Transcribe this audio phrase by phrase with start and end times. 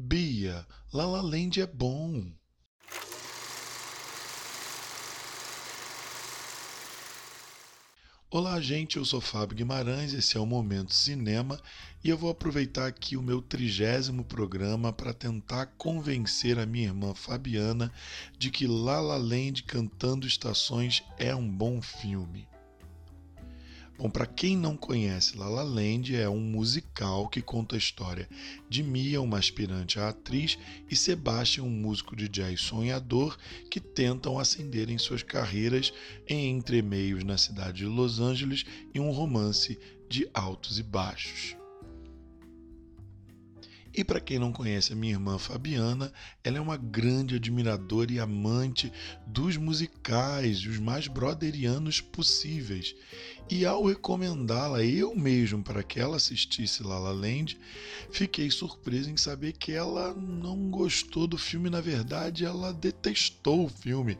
[0.00, 2.30] Bia, La La Land é bom.
[8.30, 8.96] Olá, gente.
[8.96, 10.14] Eu sou Fábio Guimarães.
[10.14, 11.60] Esse é o Momento Cinema
[12.04, 17.12] e eu vou aproveitar aqui o meu trigésimo programa para tentar convencer a minha irmã
[17.12, 17.92] Fabiana
[18.38, 22.46] de que La La Land Cantando Estações é um bom filme.
[23.98, 28.28] Bom, para quem não conhece, La La Land é um musical que conta a história
[28.68, 30.56] de Mia, uma aspirante à atriz,
[30.88, 33.36] e Sebastian, um músico de jazz sonhador,
[33.68, 35.92] que tentam ascender em suas carreiras
[36.28, 38.64] em entremeios na cidade de Los Angeles
[38.94, 39.76] e um romance
[40.08, 41.57] de altos e baixos.
[43.94, 46.12] E para quem não conhece a minha irmã Fabiana,
[46.44, 48.92] ela é uma grande admiradora e amante
[49.26, 52.94] dos musicais, os mais broderianos possíveis.
[53.50, 57.58] E ao recomendá-la eu mesmo para que ela assistisse La La Land,
[58.10, 63.68] fiquei surpreso em saber que ela não gostou do filme, na verdade, ela detestou o
[63.68, 64.18] filme.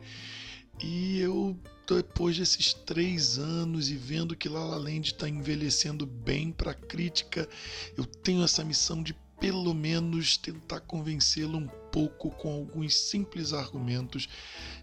[0.81, 6.51] E eu depois desses três anos e vendo que La La Land está envelhecendo bem
[6.51, 7.49] para a crítica,
[7.97, 14.27] eu tenho essa missão de pelo menos tentar convencê-lo um pouco com alguns simples argumentos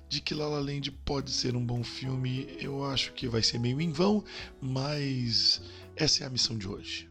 [0.08, 2.46] de que La La Land pode ser um bom filme.
[2.60, 4.24] Eu acho que vai ser meio em vão,
[4.60, 5.60] mas
[5.94, 7.08] essa é a missão de hoje.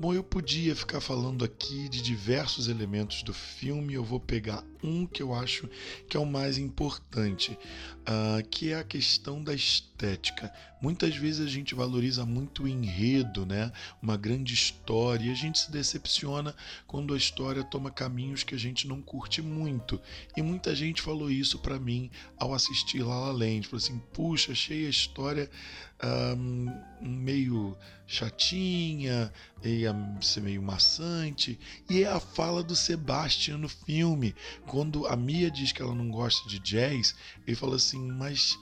[0.00, 5.06] Bom, eu podia ficar falando aqui de diversos elementos do filme, eu vou pegar um
[5.06, 5.68] que eu acho
[6.08, 7.56] que é o mais importante,
[8.00, 10.52] uh, que é a questão da estética.
[10.80, 13.70] Muitas vezes a gente valoriza muito o enredo, né?
[14.02, 16.52] uma grande história, e a gente se decepciona
[16.86, 20.00] quando a história toma caminhos que a gente não curte muito.
[20.36, 24.50] E muita gente falou isso para mim ao assistir La La Land, falou assim, puxa,
[24.50, 25.48] achei a história
[26.02, 26.66] um,
[27.02, 31.58] meio chatinha, ia ser meio maçante,
[31.88, 34.34] e é a fala do Sebastian no filme,
[34.66, 37.14] quando a Mia diz que ela não gosta de jazz,
[37.46, 38.58] ele fala assim, mas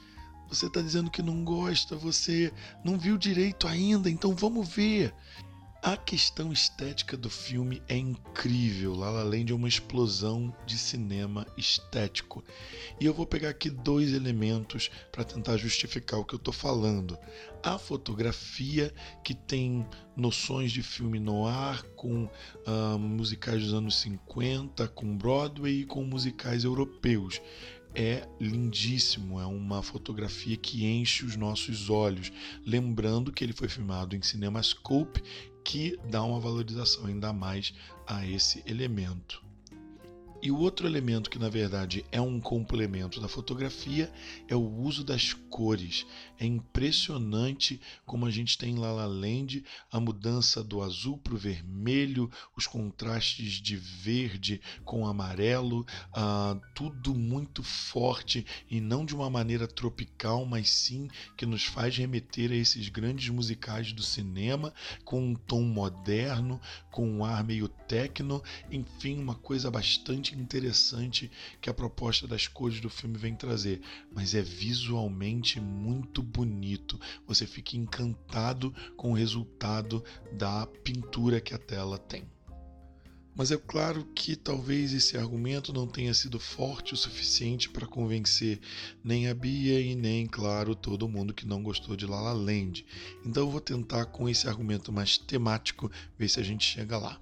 [0.49, 2.53] você está dizendo que não gosta, você
[2.85, 5.15] não viu direito ainda, então vamos ver.
[5.83, 8.95] A questão estética do filme é incrível.
[8.95, 12.45] La La Land é uma explosão de cinema estético.
[13.01, 17.17] E eu vou pegar aqui dois elementos para tentar justificar o que eu estou falando.
[17.63, 18.93] A fotografia,
[19.25, 25.87] que tem noções de filme noir, com uh, musicais dos anos 50, com Broadway e
[25.87, 27.41] com musicais europeus
[27.95, 32.31] é lindíssimo, é uma fotografia que enche os nossos olhos.
[32.65, 35.23] Lembrando que ele foi filmado em CinemaScope,
[35.71, 37.73] que dá uma valorização ainda mais
[38.05, 39.41] a esse elemento.
[40.43, 44.11] E o outro elemento que na verdade é um complemento da fotografia
[44.49, 46.07] é o uso das cores.
[46.39, 49.63] É impressionante como a gente tem em La La Land
[49.93, 55.85] a mudança do azul para o vermelho, os contrastes de verde com amarelo,
[56.15, 61.99] ah, tudo muito forte e não de uma maneira tropical, mas sim que nos faz
[61.99, 64.73] remeter a esses grandes musicais do cinema
[65.05, 66.59] com um tom moderno,
[66.91, 71.31] com um ar meio techno, enfim, uma coisa bastante interessante
[71.61, 73.81] que a proposta das cores do filme vem trazer,
[74.13, 77.01] mas é visualmente muito bonito.
[77.27, 82.25] Você fica encantado com o resultado da pintura que a tela tem.
[83.35, 88.61] Mas é claro que talvez esse argumento não tenha sido forte o suficiente para convencer
[89.03, 92.85] nem a Bia e nem, claro, todo mundo que não gostou de La La Land.
[93.25, 97.21] Então eu vou tentar com esse argumento mais temático ver se a gente chega lá.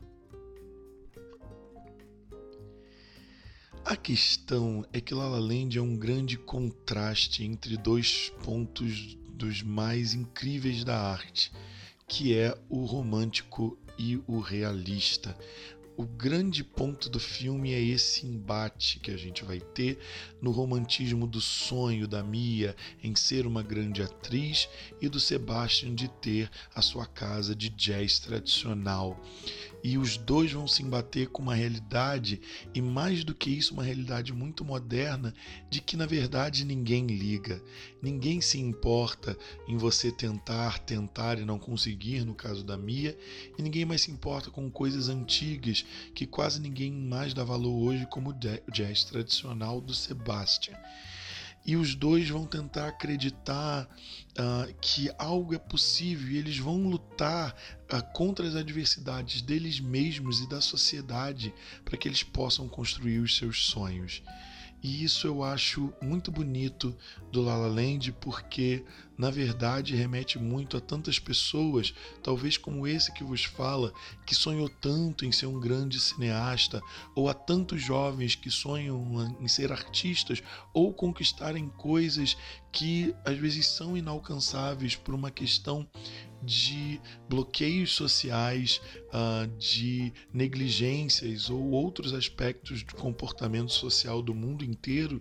[3.91, 9.62] A questão é que La La Land é um grande contraste entre dois pontos dos
[9.62, 11.50] mais incríveis da arte,
[12.06, 15.34] que é o romântico e o realista
[15.98, 19.98] o grande ponto do filme é esse embate que a gente vai ter
[20.41, 24.69] no romantismo do sonho da Mia em ser uma grande atriz
[25.00, 29.21] e do Sebastian de ter a sua casa de jazz tradicional.
[29.83, 32.41] E os dois vão se embater com uma realidade,
[32.75, 35.33] e mais do que isso, uma realidade muito moderna,
[35.71, 37.63] de que na verdade ninguém liga,
[38.03, 43.16] ninguém se importa em você tentar, tentar e não conseguir, no caso da Mia,
[43.57, 45.84] e ninguém mais se importa com coisas antigas
[46.15, 50.77] que quase ninguém mais dá valor hoje, como o jazz tradicional do Sebastian.
[51.65, 57.55] E os dois vão tentar acreditar uh, que algo é possível e eles vão lutar
[57.93, 61.53] uh, contra as adversidades deles mesmos e da sociedade
[61.84, 64.22] para que eles possam construir os seus sonhos.
[64.83, 66.97] E isso eu acho muito bonito
[67.33, 68.84] do La La Land porque,
[69.16, 71.92] na verdade, remete muito a tantas pessoas,
[72.22, 73.92] talvez como esse que vos fala,
[74.25, 76.80] que sonhou tanto em ser um grande cineasta,
[77.13, 80.42] ou a tantos jovens que sonham em ser artistas
[80.72, 82.36] ou conquistarem coisas
[82.70, 85.88] que às vezes são inalcançáveis por uma questão
[86.42, 95.20] de bloqueios sociais, uh, de negligências ou outros aspectos do comportamento social do mundo inteiro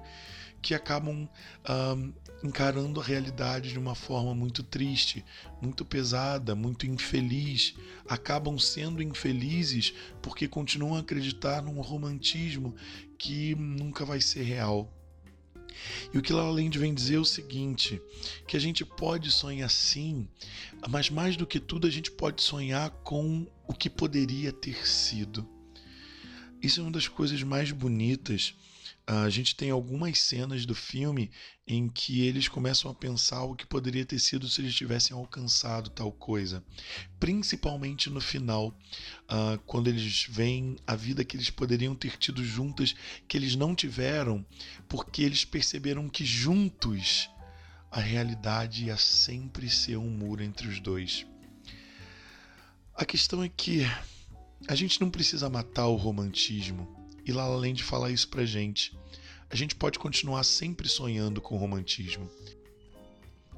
[0.61, 2.13] que acabam uh,
[2.43, 5.23] encarando a realidade de uma forma muito triste,
[5.61, 7.75] muito pesada, muito infeliz.
[8.07, 12.75] Acabam sendo infelizes porque continuam a acreditar num romantismo
[13.17, 14.93] que nunca vai ser real.
[16.13, 18.01] E o que La Land vem dizer é o seguinte,
[18.47, 20.27] que a gente pode sonhar sim,
[20.89, 25.47] mas mais do que tudo a gente pode sonhar com o que poderia ter sido.
[26.61, 28.55] Isso é uma das coisas mais bonitas
[29.09, 31.31] a gente tem algumas cenas do filme
[31.65, 35.89] em que eles começam a pensar o que poderia ter sido se eles tivessem alcançado
[35.89, 36.61] tal coisa.
[37.17, 42.93] Principalmente no final, uh, quando eles veem a vida que eles poderiam ter tido juntas,
[43.29, 44.45] que eles não tiveram,
[44.89, 47.29] porque eles perceberam que juntos
[47.89, 51.25] a realidade ia sempre ser um muro entre os dois.
[52.93, 53.85] A questão é que
[54.67, 56.96] a gente não precisa matar o romantismo
[57.27, 58.97] e lá além de falar isso pra gente.
[59.49, 62.29] A gente pode continuar sempre sonhando com o romantismo.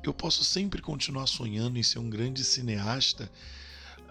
[0.04, 3.32] Eu posso sempre continuar sonhando em ser um grande cineasta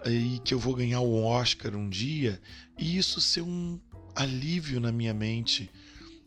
[0.05, 2.39] e que eu vou ganhar o Oscar um dia
[2.77, 3.79] e isso ser um
[4.15, 5.69] alívio na minha mente,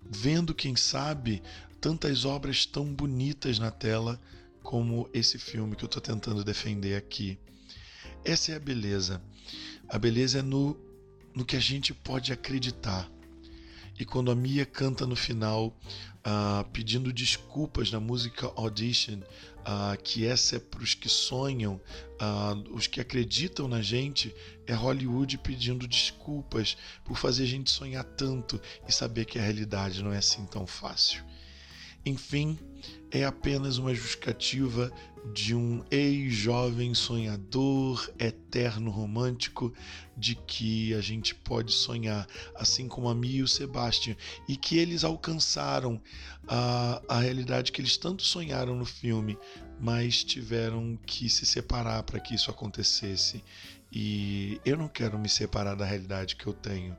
[0.03, 1.43] vendo, quem sabe,
[1.81, 4.21] tantas obras tão bonitas na tela
[4.63, 7.39] como esse filme que eu estou tentando defender aqui.
[8.25, 9.23] Essa é a beleza.
[9.89, 10.77] A beleza é no,
[11.35, 13.11] no que a gente pode acreditar.
[13.99, 15.77] E quando a Mia canta no final,
[16.27, 21.81] uh, pedindo desculpas na música Audition, uh, que essa é para os que sonham,
[22.21, 24.35] uh, os que acreditam na gente,
[24.67, 30.03] é Hollywood pedindo desculpas por fazer a gente sonhar tanto e saber que a realidade
[30.03, 31.23] não é assim tão fácil.
[32.05, 32.59] Enfim,
[33.11, 34.91] é apenas uma justificativa
[35.33, 39.73] de um ex-jovem sonhador, eterno romântico,
[40.17, 42.27] de que a gente pode sonhar,
[42.57, 44.17] assim como a Mia e o Sebastian,
[44.49, 46.01] e que eles alcançaram
[46.49, 49.39] a, a realidade que eles tanto sonharam no filme,
[49.81, 53.45] mas tiveram que se separar para que isso acontecesse.
[53.93, 56.97] E eu não quero me separar da realidade que eu tenho.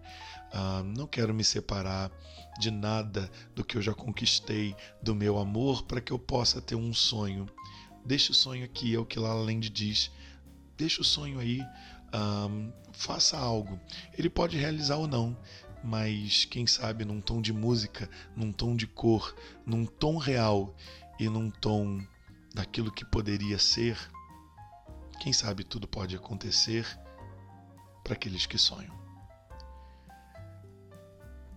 [0.53, 2.11] Uh, não quero me separar
[2.59, 6.75] de nada do que eu já conquistei, do meu amor, para que eu possa ter
[6.75, 7.47] um sonho.
[8.05, 10.11] Deixa o sonho aqui, é o que La Land diz.
[10.77, 11.61] Deixa o sonho aí,
[12.13, 13.79] um, faça algo.
[14.17, 15.37] Ele pode realizar ou não,
[15.83, 19.35] mas quem sabe num tom de música, num tom de cor,
[19.65, 20.75] num tom real
[21.19, 22.01] e num tom
[22.53, 23.97] daquilo que poderia ser,
[25.19, 26.85] quem sabe tudo pode acontecer
[28.03, 29.01] para aqueles que sonham.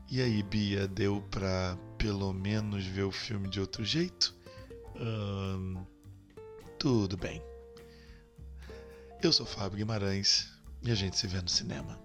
[0.09, 4.35] E aí, Bia, deu pra pelo menos ver o filme de outro jeito?
[6.79, 7.43] Tudo bem.
[9.23, 10.53] Eu sou Fábio Guimarães
[10.83, 11.99] e a gente se vê no cinema.